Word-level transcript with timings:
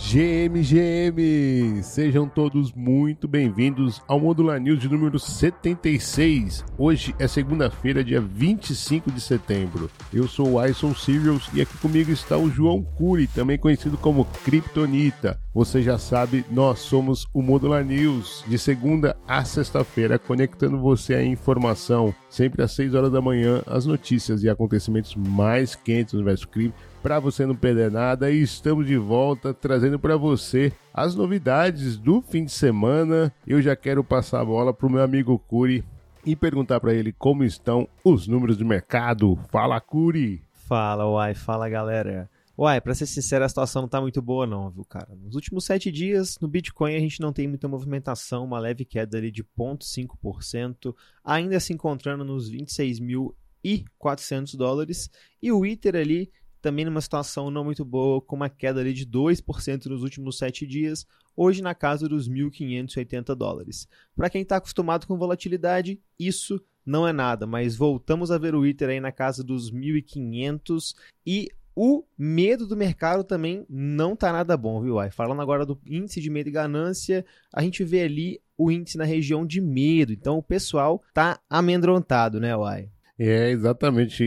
GM, 0.00 0.62
GM! 0.62 1.82
Sejam 1.82 2.28
todos 2.28 2.72
muito 2.72 3.26
bem-vindos 3.26 4.00
ao 4.06 4.18
Modular 4.18 4.58
News 4.60 4.80
de 4.80 4.88
número 4.88 5.18
76. 5.18 6.64
Hoje 6.78 7.14
é 7.18 7.26
segunda-feira, 7.26 8.02
dia 8.02 8.20
25 8.20 9.10
de 9.10 9.20
setembro. 9.20 9.90
Eu 10.14 10.28
sou 10.28 10.54
o 10.54 10.64
Ison 10.64 10.94
Serials 10.94 11.50
e 11.52 11.60
aqui 11.60 11.76
comigo 11.78 12.12
está 12.12 12.38
o 12.38 12.48
João 12.48 12.82
Cury, 12.82 13.26
também 13.26 13.58
conhecido 13.58 13.98
como 13.98 14.24
Kryptonita. 14.44 15.38
Você 15.58 15.82
já 15.82 15.98
sabe, 15.98 16.44
nós 16.52 16.78
somos 16.78 17.26
o 17.34 17.42
Modular 17.42 17.84
News, 17.84 18.44
de 18.46 18.56
segunda 18.56 19.16
a 19.26 19.44
sexta-feira, 19.44 20.16
conectando 20.16 20.78
você 20.78 21.14
à 21.14 21.24
informação, 21.24 22.14
sempre 22.30 22.62
às 22.62 22.70
6 22.70 22.94
horas 22.94 23.10
da 23.10 23.20
manhã, 23.20 23.60
as 23.66 23.84
notícias 23.84 24.44
e 24.44 24.48
acontecimentos 24.48 25.16
mais 25.16 25.74
quentes 25.74 26.12
do 26.12 26.18
universo 26.18 26.46
cripto 26.46 26.78
para 27.02 27.18
você 27.18 27.44
não 27.44 27.56
perder 27.56 27.90
nada. 27.90 28.30
E 28.30 28.40
estamos 28.40 28.86
de 28.86 28.96
volta 28.96 29.52
trazendo 29.52 29.98
para 29.98 30.16
você 30.16 30.72
as 30.94 31.16
novidades 31.16 31.96
do 31.96 32.22
fim 32.22 32.44
de 32.44 32.52
semana. 32.52 33.34
Eu 33.44 33.60
já 33.60 33.74
quero 33.74 34.04
passar 34.04 34.42
a 34.42 34.44
bola 34.44 34.72
para 34.72 34.86
o 34.86 34.90
meu 34.92 35.02
amigo 35.02 35.40
Curi 35.40 35.84
e 36.24 36.36
perguntar 36.36 36.78
para 36.78 36.94
ele 36.94 37.10
como 37.10 37.42
estão 37.42 37.88
os 38.04 38.28
números 38.28 38.56
de 38.56 38.64
mercado. 38.64 39.36
Fala, 39.50 39.80
Curi! 39.80 40.40
Fala, 40.52 41.04
Uai, 41.10 41.34
fala 41.34 41.68
galera. 41.68 42.30
Uai, 42.58 42.80
pra 42.80 42.92
ser 42.92 43.06
sincero, 43.06 43.44
a 43.44 43.48
situação 43.48 43.82
não 43.82 43.88
tá 43.88 44.00
muito 44.00 44.20
boa 44.20 44.44
não, 44.44 44.68
viu, 44.68 44.84
cara? 44.84 45.14
Nos 45.14 45.36
últimos 45.36 45.64
sete 45.64 45.92
dias, 45.92 46.36
no 46.40 46.48
Bitcoin 46.48 46.96
a 46.96 46.98
gente 46.98 47.20
não 47.20 47.32
tem 47.32 47.46
muita 47.46 47.68
movimentação, 47.68 48.44
uma 48.44 48.58
leve 48.58 48.84
queda 48.84 49.16
ali 49.16 49.30
de 49.30 49.44
0,5%, 49.44 50.92
ainda 51.22 51.60
se 51.60 51.72
encontrando 51.72 52.24
nos 52.24 52.50
26.400 52.50 54.56
dólares, 54.56 55.08
e 55.40 55.52
o 55.52 55.64
Ether 55.64 55.94
ali 55.94 56.32
também 56.60 56.84
numa 56.84 57.00
situação 57.00 57.48
não 57.48 57.62
muito 57.62 57.84
boa, 57.84 58.20
com 58.20 58.34
uma 58.34 58.48
queda 58.48 58.80
ali 58.80 58.92
de 58.92 59.06
2% 59.06 59.86
nos 59.86 60.02
últimos 60.02 60.36
7 60.36 60.66
dias, 60.66 61.06
hoje 61.36 61.62
na 61.62 61.76
casa 61.76 62.08
dos 62.08 62.28
1.580 62.28 63.36
dólares. 63.36 63.86
Para 64.16 64.28
quem 64.28 64.42
está 64.42 64.56
acostumado 64.56 65.06
com 65.06 65.16
volatilidade, 65.16 66.00
isso 66.18 66.60
não 66.84 67.06
é 67.06 67.12
nada, 67.12 67.46
mas 67.46 67.76
voltamos 67.76 68.32
a 68.32 68.38
ver 68.38 68.56
o 68.56 68.66
Ether 68.66 68.88
aí 68.88 68.98
na 68.98 69.12
casa 69.12 69.44
dos 69.44 69.70
1.500 69.70 70.96
e 71.24 71.52
o 71.80 72.02
medo 72.18 72.66
do 72.66 72.76
mercado 72.76 73.22
também 73.22 73.64
não 73.70 74.16
tá 74.16 74.32
nada 74.32 74.56
bom, 74.56 74.82
viu? 74.82 74.98
Ai? 74.98 75.12
Falando 75.12 75.40
agora 75.40 75.64
do 75.64 75.78
índice 75.86 76.20
de 76.20 76.28
medo 76.28 76.48
e 76.48 76.50
ganância, 76.50 77.24
a 77.54 77.62
gente 77.62 77.84
vê 77.84 78.02
ali 78.02 78.40
o 78.56 78.68
índice 78.68 78.98
na 78.98 79.04
região 79.04 79.46
de 79.46 79.60
medo. 79.60 80.12
Então 80.12 80.38
o 80.38 80.42
pessoal 80.42 81.00
tá 81.14 81.38
amedrontado, 81.48 82.40
né, 82.40 82.56
Uai? 82.56 82.90
É, 83.16 83.50
exatamente. 83.50 84.24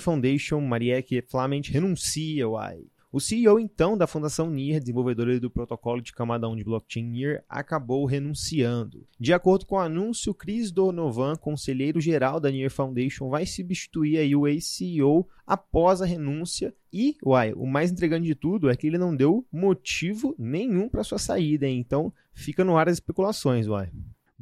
Foundation, 0.00 0.60
Marieke 0.60 1.22
Flament, 1.22 1.70
renuncia, 1.70 2.46
uai. 2.46 2.84
O 3.12 3.18
CEO, 3.18 3.58
então, 3.58 3.98
da 3.98 4.06
Fundação 4.06 4.48
NIR, 4.48 4.78
desenvolvedora 4.78 5.40
do 5.40 5.50
protocolo 5.50 6.00
de 6.00 6.12
camada 6.12 6.48
1 6.48 6.54
de 6.54 6.62
blockchain 6.62 7.02
NIR, 7.02 7.42
acabou 7.48 8.04
renunciando. 8.04 9.04
De 9.18 9.32
acordo 9.32 9.66
com 9.66 9.74
o 9.74 9.80
anúncio, 9.80 10.32
Chris 10.32 10.70
Donovan, 10.70 11.34
conselheiro-geral 11.34 12.38
da 12.38 12.52
NIR 12.52 12.70
Foundation, 12.70 13.28
vai 13.28 13.44
substituir 13.46 14.18
aí 14.18 14.36
o 14.36 14.46
ex-CEO 14.46 15.26
após 15.44 16.00
a 16.00 16.06
renúncia 16.06 16.72
e, 16.92 17.16
uai, 17.26 17.52
o 17.52 17.66
mais 17.66 17.90
entregante 17.90 18.26
de 18.26 18.34
tudo 18.36 18.70
é 18.70 18.76
que 18.76 18.86
ele 18.86 18.96
não 18.96 19.16
deu 19.16 19.44
motivo 19.50 20.32
nenhum 20.38 20.88
para 20.88 21.02
sua 21.02 21.18
saída, 21.18 21.66
hein? 21.66 21.80
então 21.80 22.12
fica 22.32 22.64
no 22.64 22.76
ar 22.76 22.88
as 22.88 22.94
especulações, 22.94 23.66
uai. 23.66 23.90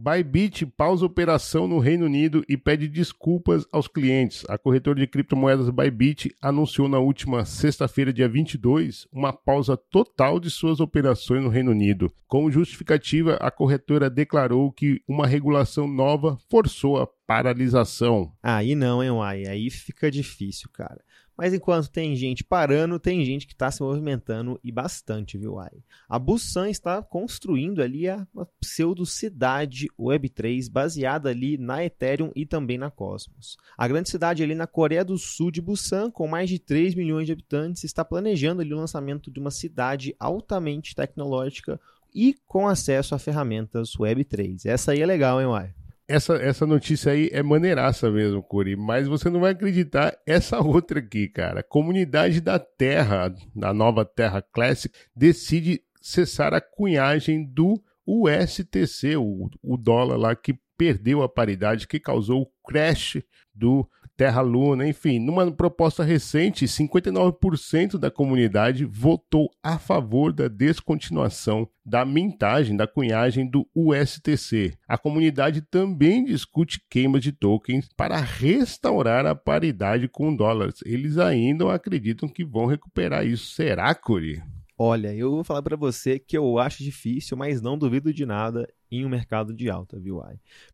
Bybit 0.01 0.65
pausa 0.65 1.05
operação 1.05 1.67
no 1.67 1.81
Reino 1.81 2.07
Unido 2.07 2.45
e 2.49 2.57
pede 2.57 2.87
desculpas 2.87 3.67
aos 3.73 3.89
clientes. 3.89 4.45
A 4.49 4.57
corretora 4.57 5.01
de 5.01 5.09
criptomoedas 5.09 5.69
Bybit 5.71 6.33
anunciou 6.41 6.89
na 6.89 7.01
última 7.01 7.45
sexta-feira, 7.45 8.13
dia 8.13 8.29
22, 8.29 9.09
uma 9.11 9.33
pausa 9.33 9.77
total 9.77 10.39
de 10.39 10.53
suas 10.53 10.79
operações 10.79 11.43
no 11.43 11.49
Reino 11.49 11.73
Unido. 11.73 12.13
Como 12.29 12.49
justificativa, 12.49 13.39
a 13.41 13.51
corretora 13.51 14.09
declarou 14.09 14.71
que 14.71 15.03
uma 15.09 15.27
regulação 15.27 15.89
nova 15.89 16.39
forçou 16.49 17.03
a 17.03 17.09
paralisação. 17.27 18.33
Aí 18.41 18.77
não, 18.77 19.03
hein, 19.03 19.11
Uai? 19.11 19.47
Aí 19.49 19.69
fica 19.69 20.13
difícil, 20.13 20.71
cara. 20.73 21.03
Mas 21.39 21.55
enquanto 21.55 21.89
tem 21.89 22.17
gente 22.17 22.43
parando, 22.43 22.99
tem 22.99 23.25
gente 23.25 23.47
que 23.47 23.53
está 23.53 23.71
se 23.71 23.81
movimentando 23.81 24.59
e 24.65 24.73
bastante, 24.73 25.39
viu, 25.39 25.61
Ai? 25.61 25.71
A 26.09 26.19
Busan 26.19 26.69
está 26.69 27.01
construindo 27.01 27.81
ali 27.81 28.09
a, 28.09 28.27
pseudo-cidade 28.61 29.87
Web3 29.97 30.69
baseada 30.69 31.29
ali 31.31 31.57
na 31.57 31.85
Ethereum 31.85 32.33
e 32.35 32.45
também 32.45 32.77
na 32.77 32.91
Cosmos. 32.91 33.57
A 33.77 33.87
grande 33.87 34.11
cidade 34.11 34.43
ali 34.43 34.57
na 34.57 34.67
Coreia 34.67 35.05
do 35.05 35.17
Sul 35.17 35.53
de 35.53 35.63
Busan, 35.63 36.11
com 36.11 36.27
mais 36.27 36.51
de 36.51 36.59
3 36.59 36.97
milhões 36.97 37.27
de 37.27 37.33
habitantes, 37.33 37.85
está 37.85 38.05
planejando 38.05 38.61
ali 38.61 38.75
o 38.75 38.79
lançamento 38.79 39.31
de 39.31 39.39
uma 39.39 39.53
cidade 39.53 40.17
altamente 40.19 40.93
tecnológica 40.93 41.81
e 42.13 42.35
com 42.49 42.67
acesso 42.67 43.15
a 43.15 43.19
ferramentas 43.19 43.93
Web3. 43.97 44.67
Essa 44.67 44.91
aí 44.91 45.03
é 45.03 45.07
legal, 45.07 45.41
hein, 45.41 45.47
Uai? 45.47 45.73
Essa, 46.09 46.37
essa 46.37 46.67
notícia 46.67 47.13
aí 47.13 47.29
é 47.33 47.43
maneiraça 47.43 48.11
mesmo, 48.11 48.43
Curi, 48.43 48.75
mas 48.75 49.07
você 49.07 49.29
não 49.29 49.41
vai 49.41 49.53
acreditar 49.53 50.17
essa 50.27 50.59
outra 50.65 50.99
aqui, 51.01 51.29
cara. 51.29 51.63
Comunidade 51.63 52.41
da 52.41 52.59
Terra, 52.59 53.35
da 53.55 53.75
nova 53.75 54.07
Terra 54.07 54.41
Classic, 54.41 54.93
decide 55.15 55.83
cessar 56.01 56.55
a 56.55 56.61
cunhagem 56.61 57.45
do 57.45 57.75
USTC, 58.07 59.19
o, 59.19 59.51
o 59.63 59.77
dólar 59.77 60.17
lá 60.17 60.35
que 60.35 60.59
perdeu 60.79 61.23
a 61.23 61.29
paridade, 61.29 61.87
que 61.87 62.01
causou 62.01 62.43
o 62.43 62.51
crash 62.67 63.21
do 63.55 63.87
Terra 64.19 64.41
Luna, 64.41 64.85
enfim, 64.85 65.21
numa 65.21 65.49
proposta 65.53 66.03
recente, 66.03 66.65
59% 66.65 67.97
da 67.97 68.11
comunidade 68.11 68.85
votou 68.85 69.49
a 69.63 69.79
favor 69.79 70.33
da 70.33 70.49
descontinuação 70.49 71.69
da 71.87 72.05
mintagem, 72.05 72.77
da 72.77 72.85
cunhagem 72.85 73.49
do 73.49 73.65
USTC. 73.73 74.77
A 74.89 74.99
comunidade 74.99 75.63
também 75.63 76.25
discute 76.25 76.85
queima 76.91 77.21
de 77.21 77.31
tokens 77.31 77.89
para 77.97 78.17
restaurar 78.19 79.25
a 79.25 79.37
paridade 79.37 80.09
com 80.09 80.35
dólares. 80.35 80.81
Eles 80.85 81.17
ainda 81.17 81.73
acreditam 81.73 82.29
que 82.29 82.45
vão 82.45 82.67
recuperar 82.67 83.25
isso. 83.25 83.55
Será, 83.55 83.95
Curi? 83.95 84.43
Olha, 84.77 85.15
eu 85.15 85.31
vou 85.31 85.45
falar 85.45 85.63
para 85.63 85.77
você 85.77 86.19
que 86.19 86.37
eu 86.37 86.59
acho 86.59 86.83
difícil, 86.83 87.37
mas 87.37 87.63
não 87.63 87.79
duvido 87.79 88.13
de 88.13 88.27
nada 88.27 88.69
em 88.91 89.05
um 89.05 89.09
mercado 89.09 89.55
de 89.55 89.71
alta, 89.71 89.97
viu? 89.99 90.21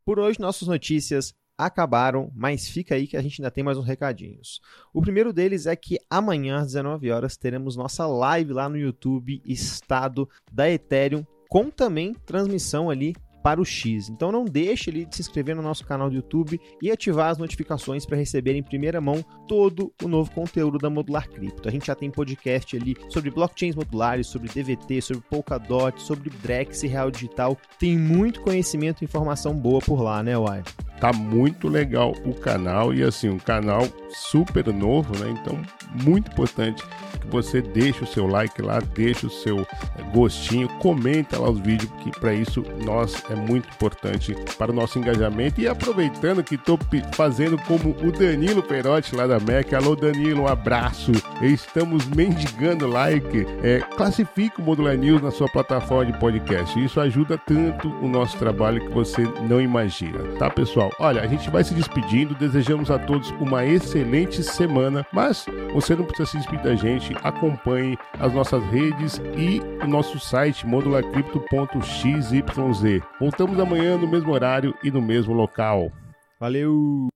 Por 0.03 0.19
hoje, 0.19 0.41
nossas 0.41 0.67
notícias 0.67 1.35
acabaram, 1.57 2.31
mas 2.35 2.69
fica 2.69 2.95
aí 2.95 3.07
que 3.07 3.17
a 3.17 3.23
gente 3.23 3.41
ainda 3.41 3.51
tem 3.51 3.63
mais 3.63 3.79
uns 3.79 3.87
recadinhos. 3.87 4.61
O 4.93 5.01
primeiro 5.01 5.33
deles 5.33 5.67
é 5.67 5.77
que 5.77 5.99
amanhã 6.11 6.59
às 6.59 6.67
19 6.67 7.11
horas 7.11 7.37
teremos 7.37 7.77
nossa 7.77 8.07
live 8.07 8.53
lá 8.53 8.69
no 8.69 8.77
YouTube 8.77 9.41
Estado 9.45 10.29
da 10.53 10.71
Ethereum 10.71 11.25
com 11.49 11.71
também 11.71 12.15
transmissão 12.27 12.91
ali 12.91 13.15
para 13.45 13.61
o 13.61 13.65
X. 13.65 14.09
Então 14.09 14.33
não 14.33 14.47
deixe 14.47 14.89
ali 14.89 15.05
de 15.05 15.17
se 15.17 15.21
inscrever 15.21 15.55
no 15.55 15.61
nosso 15.61 15.85
canal 15.85 16.09
do 16.09 16.17
YouTube 16.17 16.59
e 16.81 16.91
ativar 16.91 17.29
as 17.29 17.37
notificações 17.37 18.07
para 18.07 18.17
receber 18.17 18.55
em 18.57 18.63
primeira 18.63 19.03
mão 19.03 19.23
todo 19.47 19.93
o 20.03 20.09
novo 20.09 20.31
conteúdo 20.31 20.79
da 20.79 20.89
Modular 20.89 21.29
Cripto. 21.29 21.69
A 21.69 21.71
gente 21.71 21.87
já 21.87 21.95
tem 21.95 22.11
podcast 22.11 22.75
ali 22.75 22.97
sobre 23.11 23.31
blockchains 23.31 23.77
modulares, 23.77 24.29
sobre 24.29 24.49
DVT, 24.49 25.03
sobre 25.03 25.23
Polkadot, 25.29 26.01
sobre 26.01 26.31
Drex 26.31 26.85
e 26.85 26.87
Real 26.87 27.11
Digital. 27.11 27.59
Tem 27.79 27.99
muito 27.99 28.41
conhecimento 28.41 29.03
e 29.03 29.05
informação 29.05 29.53
boa 29.55 29.81
por 29.81 30.01
lá, 30.01 30.23
né, 30.23 30.39
Uai? 30.39 30.63
Tá 30.99 31.13
muito 31.13 31.69
legal 31.69 32.15
o 32.25 32.33
canal 32.33 32.95
e 32.95 33.03
assim, 33.03 33.29
um 33.29 33.39
canal 33.39 33.87
super 34.09 34.73
novo, 34.73 35.13
né? 35.19 35.35
Então, 35.39 35.61
muito 36.03 36.31
importante 36.33 36.83
que 37.25 37.31
você 37.31 37.61
deixe 37.61 38.05
o 38.05 38.07
seu 38.07 38.27
like 38.27 38.61
lá, 38.63 38.81
deixe 38.95 39.27
o 39.27 39.31
seu 39.31 39.61
eh, 39.61 40.03
gostinho, 40.13 40.69
comenta 40.81 41.39
lá 41.39 41.51
os 41.51 41.59
vídeos, 41.59 41.91
porque 41.91 42.11
para 42.19 42.33
isso 42.35 42.65
nós 42.85 43.23
é 43.31 43.35
muito 43.35 43.69
importante 43.69 44.37
para 44.59 44.71
o 44.71 44.75
nosso 44.75 44.99
engajamento. 44.99 45.61
E 45.61 45.69
aproveitando 45.69 46.43
que 46.43 46.55
estou 46.55 46.79
fazendo 47.13 47.59
como 47.59 47.91
o 48.03 48.13
Danilo 48.13 48.63
Perotti 48.63 49.15
lá 49.15 49.27
da 49.27 49.41
MEC. 49.41 49.75
Alô, 49.75 49.97
Danilo, 49.97 50.43
um 50.43 50.49
abraço. 50.49 51.13
Estamos 51.41 52.07
mendigando 52.07 52.87
like. 52.87 53.47
É, 53.63 53.81
classifique 53.97 54.61
o 54.61 54.65
Modular 54.65 54.97
News 54.97 55.23
na 55.23 55.31
sua 55.31 55.49
plataforma 55.49 56.11
de 56.11 56.19
podcast. 56.19 56.83
Isso 56.83 57.01
ajuda 57.01 57.39
tanto 57.39 57.89
o 58.01 58.09
nosso 58.09 58.37
trabalho 58.39 58.81
que 58.81 58.93
você 58.93 59.23
não 59.49 59.61
imagina, 59.61 60.19
tá, 60.39 60.51
pessoal? 60.51 60.91
Olha, 60.99 61.23
a 61.23 61.27
gente 61.27 61.51
vai 61.51 61.65
se 61.65 61.75
despedindo. 61.75 62.35
Desejamos 62.35 62.91
a 62.91 62.99
todos 62.99 63.31
uma 63.41 63.65
excelente 63.65 64.43
semana, 64.43 65.07
mas 65.13 65.47
você 65.73 65.95
não 65.95 66.05
precisa 66.05 66.31
se 66.31 66.37
despedir 66.39 66.63
da 66.63 66.75
gente. 66.75 67.14
Acompanhe 67.23 67.99
as 68.19 68.33
nossas 68.33 68.63
redes 68.65 69.21
e 69.37 69.61
o 69.83 69.87
nosso 69.87 70.19
site 70.19 70.67
modularcrypto.xyz. 70.67 73.03
Voltamos 73.21 73.59
amanhã 73.59 73.97
no 73.97 74.09
mesmo 74.09 74.33
horário 74.33 74.75
e 74.83 74.91
no 74.91 75.03
mesmo 75.03 75.33
local. 75.33 75.93
Valeu! 76.39 77.09